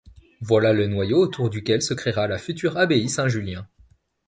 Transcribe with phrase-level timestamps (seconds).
[0.41, 3.67] Voilà le noyau autour duquel se créera la future abbaye Saint-Julien.